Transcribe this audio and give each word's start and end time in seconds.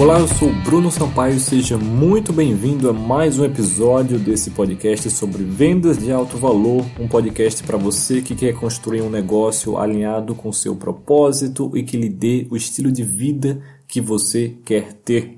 Olá, 0.00 0.18
eu 0.18 0.26
sou 0.26 0.50
Bruno 0.64 0.90
Sampaio, 0.90 1.38
seja 1.38 1.76
muito 1.76 2.32
bem-vindo 2.32 2.88
a 2.88 2.92
mais 2.92 3.38
um 3.38 3.44
episódio 3.44 4.18
desse 4.18 4.50
podcast 4.50 5.10
sobre 5.10 5.44
vendas 5.44 5.98
de 5.98 6.10
alto 6.10 6.38
valor, 6.38 6.86
um 6.98 7.06
podcast 7.06 7.62
para 7.64 7.76
você 7.76 8.22
que 8.22 8.34
quer 8.34 8.54
construir 8.54 9.02
um 9.02 9.10
negócio 9.10 9.76
alinhado 9.76 10.34
com 10.34 10.50
seu 10.52 10.74
propósito 10.74 11.70
e 11.76 11.82
que 11.82 11.98
lhe 11.98 12.08
dê 12.08 12.48
o 12.50 12.56
estilo 12.56 12.90
de 12.90 13.02
vida 13.02 13.62
que 13.86 14.00
você 14.00 14.56
quer 14.64 14.94
ter. 14.94 15.36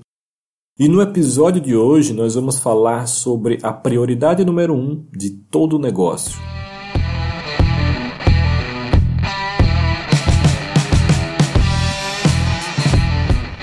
E 0.78 0.86
no 0.86 1.02
episódio 1.02 1.60
de 1.60 1.74
hoje 1.74 2.12
nós 2.12 2.36
vamos 2.36 2.60
falar 2.60 3.08
sobre 3.08 3.58
a 3.64 3.72
prioridade 3.72 4.44
número 4.44 4.74
um 4.74 5.04
de 5.10 5.30
todo 5.30 5.76
negócio. 5.76 6.38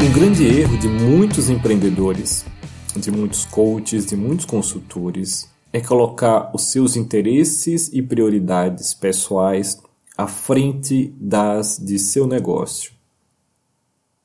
Um 0.09 0.11
grande 0.11 0.43
erro 0.43 0.75
de 0.75 0.87
muitos 0.87 1.51
empreendedores, 1.51 2.43
de 2.97 3.11
muitos 3.11 3.45
coaches, 3.45 4.07
de 4.07 4.15
muitos 4.15 4.43
consultores 4.43 5.47
é 5.71 5.79
colocar 5.79 6.49
os 6.51 6.71
seus 6.71 6.95
interesses 6.95 7.93
e 7.93 8.01
prioridades 8.01 8.91
pessoais 8.91 9.79
à 10.17 10.25
frente 10.25 11.13
das 11.19 11.77
de 11.77 11.99
seu 11.99 12.25
negócio. 12.25 12.91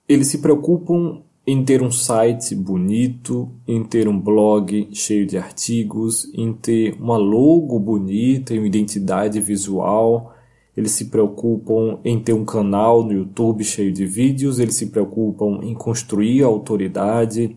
Eles 0.09 0.29
se 0.29 0.39
preocupam 0.39 1.21
em 1.47 1.63
ter 1.63 1.83
um 1.83 1.91
site 1.91 2.55
bonito, 2.55 3.51
em 3.69 3.85
ter 3.85 4.09
um 4.09 4.19
blog 4.19 4.89
cheio 4.91 5.27
de 5.27 5.37
artigos, 5.37 6.33
em 6.33 6.51
ter 6.55 6.97
uma 6.99 7.19
logo 7.19 7.79
bonita 7.79 8.55
e 8.55 8.59
uma 8.59 8.67
identidade 8.67 9.39
visual, 9.39 10.34
eles 10.77 10.93
se 10.93 11.07
preocupam 11.07 11.99
em 12.05 12.19
ter 12.19 12.33
um 12.33 12.45
canal 12.45 13.05
no 13.05 13.13
YouTube 13.13 13.63
cheio 13.63 13.93
de 13.93 14.05
vídeos, 14.05 14.59
eles 14.59 14.75
se 14.75 14.87
preocupam 14.87 15.61
em 15.63 15.75
construir 15.75 16.43
a 16.43 16.47
autoridade, 16.47 17.57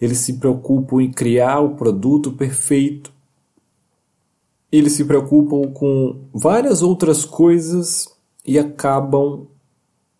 eles 0.00 0.18
se 0.18 0.34
preocupam 0.34 1.02
em 1.02 1.10
criar 1.10 1.60
o 1.60 1.76
produto 1.76 2.32
perfeito, 2.32 3.12
eles 4.70 4.92
se 4.92 5.04
preocupam 5.04 5.70
com 5.72 6.20
várias 6.32 6.82
outras 6.82 7.24
coisas 7.24 8.08
e 8.44 8.58
acabam 8.58 9.46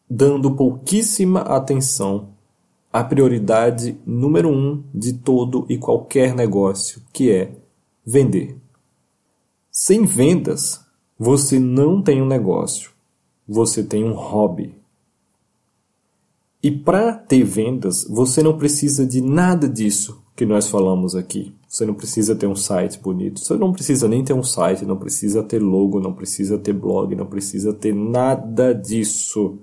dando 0.09 0.55
pouquíssima 0.55 1.41
atenção 1.41 2.29
à 2.93 3.03
prioridade 3.03 3.99
número 4.07 4.49
um 4.49 4.83
de 4.95 5.13
todo 5.15 5.67
e 5.69 5.77
qualquer 5.77 6.35
negócio, 6.35 7.03
que 7.13 7.31
é 7.31 7.53
vender. 8.05 8.57
Sem 9.71 10.05
vendas, 10.05 10.86
você 11.19 11.59
não 11.59 12.03
tem 12.03 12.21
um 12.21 12.27
negócio, 12.27 12.91
você 13.49 13.83
tem 13.83 14.05
um 14.05 14.13
hobby. 14.13 14.75
E 16.63 16.71
para 16.71 17.13
ter 17.13 17.45
vendas, 17.45 18.05
você 18.05 18.43
não 18.43 18.59
precisa 18.59 19.07
de 19.07 19.21
nada 19.21 19.69
disso 19.69 20.23
que 20.35 20.45
nós 20.45 20.69
falamos 20.69 21.15
aqui. 21.15 21.55
Você 21.69 21.87
não 21.87 21.95
precisa 21.95 22.35
ter 22.35 22.47
um 22.47 22.55
site 22.55 22.99
bonito, 23.01 23.41
você 23.41 23.57
não 23.57 23.73
precisa 23.73 24.09
nem 24.09 24.25
ter 24.25 24.33
um 24.33 24.43
site, 24.43 24.85
não 24.85 24.97
precisa 24.97 25.43
ter 25.43 25.61
logo, 25.61 26.01
não 26.01 26.13
precisa 26.13 26.59
ter 26.59 26.73
blog, 26.73 27.15
não 27.15 27.27
precisa 27.27 27.73
ter 27.73 27.95
nada 27.95 28.75
disso. 28.75 29.59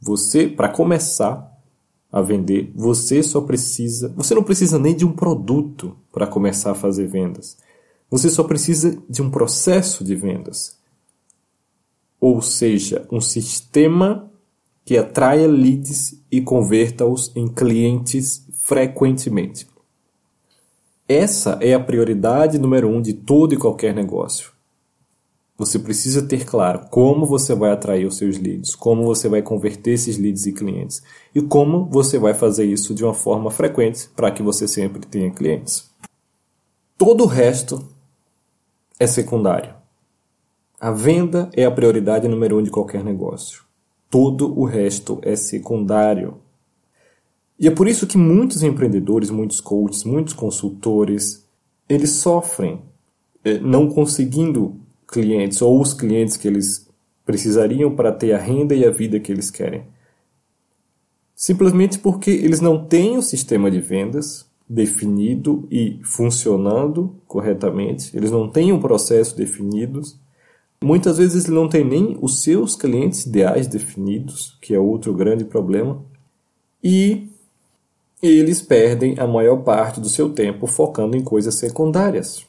Você, 0.00 0.48
para 0.48 0.68
começar 0.68 1.50
a 2.10 2.20
vender, 2.20 2.70
você 2.74 3.22
só 3.22 3.40
precisa, 3.40 4.12
você 4.16 4.34
não 4.34 4.42
precisa 4.42 4.78
nem 4.78 4.94
de 4.94 5.04
um 5.04 5.12
produto 5.12 5.96
para 6.12 6.26
começar 6.26 6.72
a 6.72 6.74
fazer 6.74 7.06
vendas. 7.06 7.56
Você 8.12 8.28
só 8.28 8.44
precisa 8.44 9.02
de 9.08 9.22
um 9.22 9.30
processo 9.30 10.04
de 10.04 10.14
vendas. 10.14 10.76
Ou 12.20 12.42
seja, 12.42 13.08
um 13.10 13.22
sistema 13.22 14.30
que 14.84 14.98
atraia 14.98 15.48
leads 15.48 16.22
e 16.30 16.42
converta-os 16.42 17.34
em 17.34 17.48
clientes 17.48 18.46
frequentemente. 18.66 19.66
Essa 21.08 21.58
é 21.62 21.72
a 21.72 21.80
prioridade 21.80 22.58
número 22.58 22.86
um 22.86 23.00
de 23.00 23.14
todo 23.14 23.54
e 23.54 23.56
qualquer 23.56 23.94
negócio. 23.94 24.52
Você 25.56 25.78
precisa 25.78 26.20
ter 26.20 26.44
claro 26.44 26.88
como 26.90 27.24
você 27.24 27.54
vai 27.54 27.70
atrair 27.70 28.06
os 28.06 28.18
seus 28.18 28.36
leads, 28.36 28.74
como 28.74 29.04
você 29.04 29.26
vai 29.26 29.40
converter 29.40 29.92
esses 29.92 30.18
leads 30.18 30.46
em 30.46 30.52
clientes 30.52 31.02
e 31.34 31.40
como 31.40 31.86
você 31.86 32.18
vai 32.18 32.34
fazer 32.34 32.66
isso 32.66 32.94
de 32.94 33.04
uma 33.04 33.14
forma 33.14 33.50
frequente 33.50 34.10
para 34.14 34.30
que 34.30 34.42
você 34.42 34.68
sempre 34.68 35.00
tenha 35.06 35.30
clientes. 35.30 35.90
Todo 36.98 37.24
o 37.24 37.26
resto 37.26 37.91
é 39.02 39.06
secundário. 39.08 39.74
A 40.80 40.92
venda 40.92 41.50
é 41.54 41.64
a 41.64 41.70
prioridade 41.72 42.28
número 42.28 42.58
um 42.58 42.62
de 42.62 42.70
qualquer 42.70 43.02
negócio. 43.02 43.64
Todo 44.08 44.56
o 44.56 44.64
resto 44.64 45.18
é 45.22 45.34
secundário. 45.34 46.36
E 47.58 47.66
é 47.66 47.70
por 47.72 47.88
isso 47.88 48.06
que 48.06 48.16
muitos 48.16 48.62
empreendedores, 48.62 49.28
muitos 49.28 49.60
coaches, 49.60 50.04
muitos 50.04 50.34
consultores, 50.34 51.44
eles 51.88 52.10
sofrem 52.10 52.80
eh, 53.44 53.58
não 53.58 53.88
conseguindo 53.88 54.76
clientes 55.08 55.60
ou 55.60 55.80
os 55.80 55.92
clientes 55.92 56.36
que 56.36 56.46
eles 56.46 56.88
precisariam 57.26 57.96
para 57.96 58.12
ter 58.12 58.32
a 58.32 58.38
renda 58.38 58.72
e 58.72 58.84
a 58.84 58.90
vida 58.90 59.18
que 59.18 59.32
eles 59.32 59.50
querem. 59.50 59.82
Simplesmente 61.34 61.98
porque 61.98 62.30
eles 62.30 62.60
não 62.60 62.86
têm 62.86 63.18
o 63.18 63.22
sistema 63.22 63.68
de 63.68 63.80
vendas, 63.80 64.48
definido 64.72 65.68
e 65.70 66.00
funcionando 66.02 67.14
corretamente, 67.26 68.16
eles 68.16 68.30
não 68.30 68.48
têm 68.48 68.72
um 68.72 68.80
processo 68.80 69.36
definido. 69.36 70.00
Muitas 70.82 71.18
vezes 71.18 71.44
eles 71.44 71.54
não 71.54 71.68
têm 71.68 71.84
nem 71.84 72.18
os 72.22 72.42
seus 72.42 72.74
clientes 72.74 73.26
ideais 73.26 73.66
definidos, 73.66 74.56
que 74.62 74.74
é 74.74 74.78
outro 74.78 75.12
grande 75.12 75.44
problema. 75.44 76.02
E 76.82 77.28
eles 78.22 78.62
perdem 78.62 79.18
a 79.18 79.26
maior 79.26 79.58
parte 79.58 80.00
do 80.00 80.08
seu 80.08 80.30
tempo 80.30 80.66
focando 80.66 81.16
em 81.16 81.22
coisas 81.22 81.54
secundárias. 81.56 82.46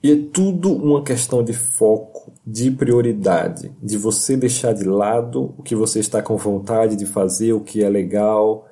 E 0.00 0.12
é 0.12 0.16
tudo 0.32 0.72
uma 0.72 1.02
questão 1.02 1.42
de 1.42 1.52
foco, 1.52 2.32
de 2.46 2.70
prioridade, 2.70 3.72
de 3.82 3.98
você 3.98 4.36
deixar 4.36 4.72
de 4.72 4.84
lado 4.84 5.52
o 5.58 5.62
que 5.64 5.74
você 5.74 5.98
está 5.98 6.22
com 6.22 6.36
vontade 6.36 6.94
de 6.94 7.06
fazer, 7.06 7.52
o 7.54 7.60
que 7.60 7.82
é 7.82 7.88
legal, 7.88 8.66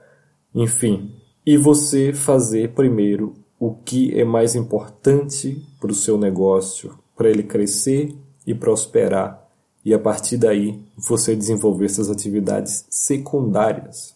enfim, 0.55 1.18
e 1.49 1.57
você 1.57 2.13
fazer 2.13 2.75
primeiro 2.75 3.33
o 3.59 3.73
que 3.73 4.15
é 4.15 4.23
mais 4.23 4.55
importante 4.55 5.67
para 5.81 5.91
o 5.91 5.95
seu 5.95 6.19
negócio, 6.19 6.93
para 7.17 7.31
ele 7.31 7.43
crescer 7.43 8.15
e 8.47 8.55
prosperar, 8.55 9.49
e 9.83 9.95
a 9.95 9.99
partir 9.99 10.37
daí 10.37 10.79
você 11.09 11.35
desenvolver 11.35 11.87
essas 11.87 12.11
atividades 12.11 12.85
secundárias. 12.91 14.15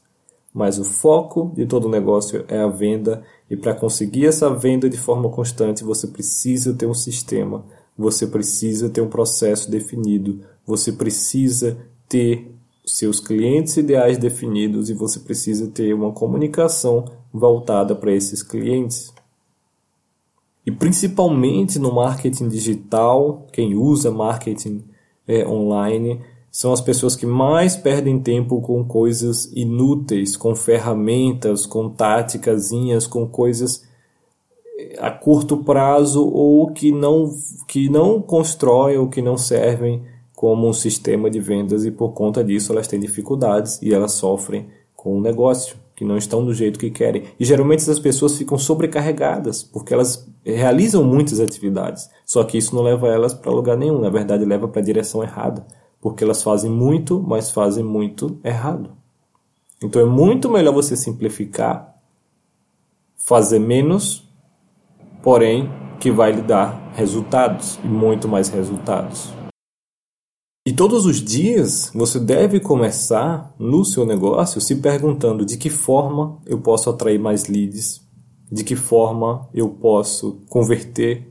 Mas 0.52 0.78
o 0.78 0.84
foco 0.84 1.50
de 1.56 1.64
todo 1.64 1.88
negócio 1.88 2.44
é 2.48 2.58
a 2.58 2.68
venda, 2.68 3.22
e 3.48 3.56
para 3.56 3.74
conseguir 3.74 4.26
essa 4.26 4.54
venda 4.54 4.86
de 4.90 4.98
forma 4.98 5.30
constante, 5.30 5.82
você 5.82 6.08
precisa 6.08 6.74
ter 6.74 6.84
um 6.84 6.92
sistema, 6.92 7.64
você 7.96 8.26
precisa 8.26 8.90
ter 8.90 9.00
um 9.00 9.08
processo 9.08 9.70
definido, 9.70 10.40
você 10.66 10.92
precisa 10.92 11.78
ter 12.06 12.52
seus 12.84 13.20
clientes 13.20 13.76
ideais 13.76 14.18
definidos. 14.18 14.90
E 14.90 14.94
você 14.94 15.20
precisa 15.20 15.68
ter 15.68 15.94
uma 15.94 16.12
comunicação 16.12 17.04
voltada 17.32 17.94
para 17.94 18.12
esses 18.12 18.42
clientes. 18.42 19.12
E 20.64 20.70
principalmente 20.70 21.78
no 21.78 21.92
marketing 21.92 22.48
digital, 22.48 23.46
quem 23.52 23.74
usa 23.74 24.10
marketing 24.10 24.84
é, 25.26 25.46
online 25.46 26.20
são 26.50 26.72
as 26.72 26.80
pessoas 26.80 27.16
que 27.16 27.24
mais 27.24 27.74
perdem 27.74 28.20
tempo 28.20 28.60
com 28.60 28.84
coisas 28.84 29.50
inúteis, 29.54 30.36
com 30.36 30.54
ferramentas, 30.54 31.64
com 31.64 31.88
táticas, 31.88 32.70
com 33.08 33.26
coisas 33.26 33.84
é, 34.78 34.96
a 35.00 35.10
curto 35.10 35.56
prazo 35.56 36.24
ou 36.24 36.70
que 36.70 36.92
não, 36.92 37.34
que 37.66 37.88
não 37.88 38.20
constroem 38.20 38.98
ou 38.98 39.08
que 39.08 39.22
não 39.22 39.36
servem 39.36 40.02
como 40.36 40.68
um 40.68 40.72
sistema 40.72 41.30
de 41.30 41.40
vendas 41.40 41.84
e 41.84 41.90
por 41.90 42.10
conta 42.10 42.44
disso 42.44 42.72
elas 42.72 42.86
têm 42.86 43.00
dificuldades 43.00 43.80
e 43.80 43.94
elas 43.94 44.12
sofrem 44.12 44.66
com 44.94 45.16
o 45.16 45.20
negócio 45.20 45.76
que 46.02 46.08
não 46.08 46.16
estão 46.16 46.44
do 46.44 46.52
jeito 46.52 46.80
que 46.80 46.90
querem. 46.90 47.22
E 47.38 47.44
geralmente 47.44 47.78
essas 47.78 48.00
pessoas 48.00 48.36
ficam 48.36 48.58
sobrecarregadas, 48.58 49.62
porque 49.62 49.94
elas 49.94 50.28
realizam 50.44 51.04
muitas 51.04 51.38
atividades. 51.38 52.10
Só 52.26 52.42
que 52.42 52.58
isso 52.58 52.74
não 52.74 52.82
leva 52.82 53.06
elas 53.06 53.32
para 53.32 53.52
lugar 53.52 53.76
nenhum, 53.76 54.00
na 54.00 54.10
verdade 54.10 54.44
leva 54.44 54.66
para 54.66 54.80
a 54.80 54.84
direção 54.84 55.22
errada, 55.22 55.64
porque 56.00 56.24
elas 56.24 56.42
fazem 56.42 56.68
muito, 56.68 57.22
mas 57.22 57.52
fazem 57.52 57.84
muito 57.84 58.36
errado. 58.42 58.90
Então 59.80 60.02
é 60.02 60.04
muito 60.04 60.50
melhor 60.50 60.74
você 60.74 60.96
simplificar, 60.96 61.94
fazer 63.16 63.60
menos, 63.60 64.28
porém 65.22 65.70
que 66.00 66.10
vai 66.10 66.32
lhe 66.32 66.42
dar 66.42 66.90
resultados 66.96 67.78
e 67.84 67.86
muito 67.86 68.26
mais 68.26 68.48
resultados. 68.48 69.32
E 70.64 70.72
todos 70.72 71.06
os 71.06 71.20
dias 71.20 71.90
você 71.92 72.20
deve 72.20 72.60
começar 72.60 73.52
no 73.58 73.84
seu 73.84 74.06
negócio 74.06 74.60
se 74.60 74.76
perguntando 74.76 75.44
de 75.44 75.56
que 75.56 75.68
forma 75.68 76.38
eu 76.46 76.56
posso 76.56 76.88
atrair 76.88 77.18
mais 77.18 77.48
leads, 77.48 78.00
de 78.50 78.62
que 78.62 78.76
forma 78.76 79.48
eu 79.52 79.68
posso 79.68 80.38
converter 80.48 81.28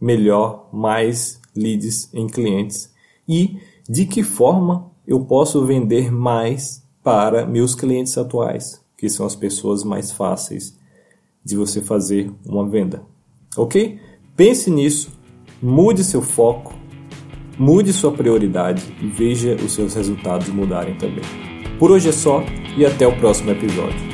melhor 0.00 0.68
mais 0.72 1.40
leads 1.56 2.08
em 2.14 2.28
clientes 2.28 2.92
e 3.28 3.58
de 3.88 4.06
que 4.06 4.22
forma 4.22 4.92
eu 5.08 5.24
posso 5.24 5.66
vender 5.66 6.12
mais 6.12 6.84
para 7.02 7.44
meus 7.44 7.74
clientes 7.74 8.16
atuais, 8.16 8.80
que 8.96 9.10
são 9.10 9.26
as 9.26 9.34
pessoas 9.34 9.82
mais 9.82 10.12
fáceis 10.12 10.78
de 11.44 11.56
você 11.56 11.80
fazer 11.80 12.32
uma 12.46 12.68
venda. 12.68 13.02
Ok? 13.56 13.98
Pense 14.36 14.70
nisso, 14.70 15.10
mude 15.60 16.04
seu 16.04 16.22
foco, 16.22 16.80
mude 17.62 17.92
sua 17.92 18.10
prioridade 18.10 18.82
e 19.00 19.06
veja 19.06 19.54
os 19.54 19.72
seus 19.72 19.94
resultados 19.94 20.48
mudarem 20.48 20.96
também. 20.96 21.22
Por 21.78 21.92
hoje 21.92 22.08
é 22.08 22.12
só 22.12 22.44
e 22.76 22.84
até 22.84 23.06
o 23.06 23.16
próximo 23.16 23.52
episódio. 23.52 24.11